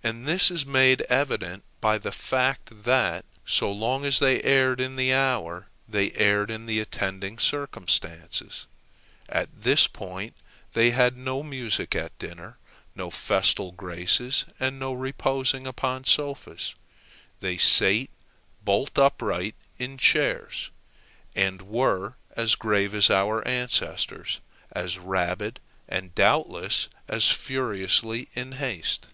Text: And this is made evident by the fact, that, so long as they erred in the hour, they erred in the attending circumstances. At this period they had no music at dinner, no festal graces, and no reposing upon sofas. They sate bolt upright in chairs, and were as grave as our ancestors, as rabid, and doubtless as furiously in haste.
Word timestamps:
And 0.00 0.28
this 0.28 0.48
is 0.48 0.64
made 0.64 1.00
evident 1.02 1.64
by 1.80 1.98
the 1.98 2.12
fact, 2.12 2.84
that, 2.84 3.24
so 3.44 3.68
long 3.70 4.04
as 4.04 4.20
they 4.20 4.40
erred 4.44 4.80
in 4.80 4.94
the 4.94 5.12
hour, 5.12 5.66
they 5.88 6.12
erred 6.12 6.52
in 6.52 6.66
the 6.66 6.78
attending 6.78 7.36
circumstances. 7.40 8.68
At 9.28 9.48
this 9.64 9.88
period 9.88 10.34
they 10.72 10.92
had 10.92 11.16
no 11.16 11.42
music 11.42 11.96
at 11.96 12.16
dinner, 12.20 12.58
no 12.94 13.10
festal 13.10 13.72
graces, 13.72 14.44
and 14.60 14.78
no 14.78 14.92
reposing 14.92 15.66
upon 15.66 16.04
sofas. 16.04 16.76
They 17.40 17.56
sate 17.58 18.10
bolt 18.62 19.00
upright 19.00 19.56
in 19.80 19.98
chairs, 19.98 20.70
and 21.34 21.62
were 21.62 22.14
as 22.36 22.54
grave 22.54 22.94
as 22.94 23.10
our 23.10 23.46
ancestors, 23.48 24.38
as 24.70 24.96
rabid, 24.96 25.58
and 25.88 26.14
doubtless 26.14 26.86
as 27.08 27.30
furiously 27.30 28.28
in 28.36 28.52
haste. 28.52 29.08